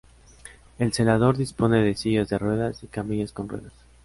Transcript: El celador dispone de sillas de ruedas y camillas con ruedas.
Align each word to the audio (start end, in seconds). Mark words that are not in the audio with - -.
El 0.79 0.93
celador 0.93 1.37
dispone 1.37 1.79
de 1.83 1.93
sillas 1.93 2.27
de 2.29 2.39
ruedas 2.39 2.81
y 2.83 2.87
camillas 2.87 3.31
con 3.33 3.47
ruedas. 3.47 3.73